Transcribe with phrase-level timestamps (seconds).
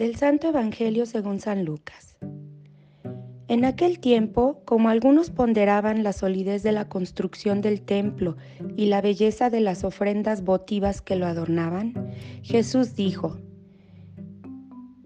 [0.00, 2.16] Del Santo Evangelio según San Lucas.
[3.48, 8.38] En aquel tiempo, como algunos ponderaban la solidez de la construcción del templo
[8.78, 13.36] y la belleza de las ofrendas votivas que lo adornaban, Jesús dijo,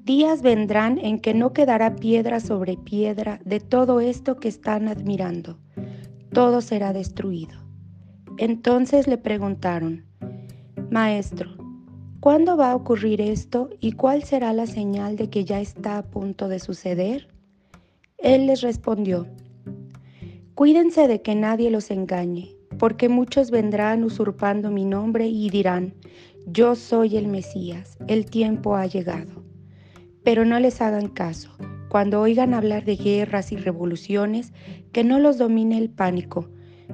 [0.05, 5.59] Días vendrán en que no quedará piedra sobre piedra de todo esto que están admirando,
[6.33, 7.59] todo será destruido.
[8.39, 10.05] Entonces le preguntaron,
[10.89, 11.54] Maestro,
[12.25, 16.03] ¿cuándo va a ocurrir esto y cuál será la señal de que ya está a
[16.05, 17.29] punto de suceder?
[18.17, 19.27] Él les respondió,
[20.55, 25.93] Cuídense de que nadie los engañe, porque muchos vendrán usurpando mi nombre y dirán,
[26.47, 29.45] Yo soy el Mesías, el tiempo ha llegado.
[30.23, 31.51] Pero no les hagan caso.
[31.91, 34.55] Cuando oigan hablar de guerras y revoluciones,
[34.93, 36.49] que no los domine el pánico,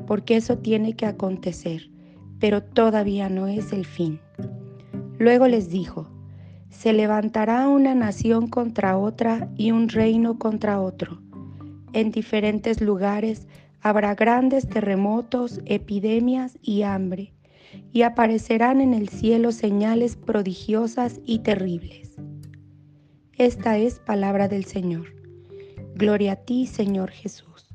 [0.08, 1.88] porque eso tiene que acontecer,
[2.40, 4.18] pero todavía no es el fin.
[5.20, 6.08] Luego les dijo,
[6.70, 11.20] se levantará una nación contra otra y un reino contra otro.
[11.92, 13.46] En diferentes lugares
[13.82, 17.34] habrá grandes terremotos, epidemias y hambre,
[17.92, 22.16] y aparecerán en el cielo señales prodigiosas y terribles.
[23.36, 25.14] Esta es palabra del Señor.
[25.96, 27.69] Gloria a ti, Señor Jesús.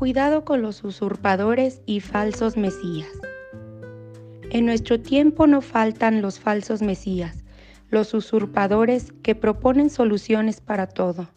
[0.00, 3.10] Cuidado con los usurpadores y falsos mesías.
[4.48, 7.44] En nuestro tiempo no faltan los falsos mesías,
[7.90, 11.28] los usurpadores que proponen soluciones para todo.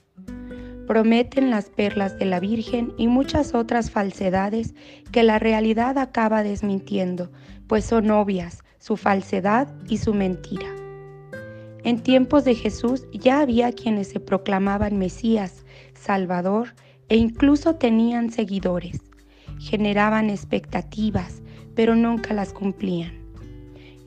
[0.88, 4.73] Prometen las perlas de la Virgen y muchas otras falsedades
[5.11, 7.34] que la realidad acaba desmintiendo,
[7.67, 10.73] pues son obvias su falsedad y su mentira.
[11.84, 16.69] En tiempos de Jesús ya había quienes se proclamaban Mesías, Salvador
[17.09, 19.02] e incluso tenían seguidores.
[19.59, 21.41] Generaban expectativas,
[21.75, 23.24] pero nunca las cumplían.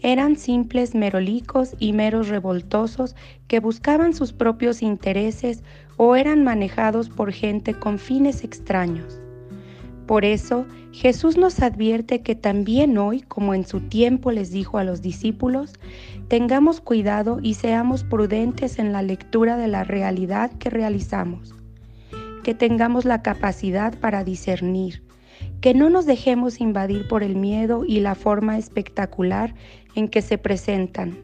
[0.02, 3.16] Eran simples merolicos y meros revoltosos
[3.48, 5.62] que buscaban sus propios intereses
[5.96, 9.20] o eran manejados por gente con fines extraños.
[10.06, 14.84] Por eso, Jesús nos advierte que también hoy, como en su tiempo les dijo a
[14.84, 15.72] los discípulos,
[16.28, 21.56] tengamos cuidado y seamos prudentes en la lectura de la realidad que realizamos
[22.46, 25.02] que tengamos la capacidad para discernir,
[25.60, 29.52] que no nos dejemos invadir por el miedo y la forma espectacular
[29.96, 31.18] en que se presentan,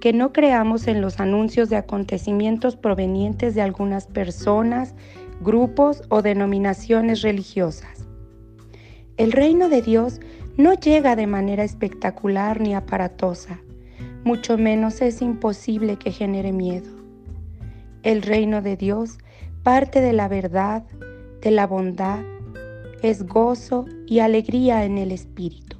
[0.00, 4.96] que no creamos en los anuncios de acontecimientos provenientes de algunas personas,
[5.40, 8.04] grupos o denominaciones religiosas.
[9.16, 10.18] El reino de Dios
[10.56, 13.60] no llega de manera espectacular ni aparatosa,
[14.24, 16.90] mucho menos es imposible que genere miedo.
[18.02, 19.18] El reino de Dios
[19.64, 20.84] parte de la verdad,
[21.40, 22.20] de la bondad,
[23.02, 25.73] es gozo y alegría en el Espíritu.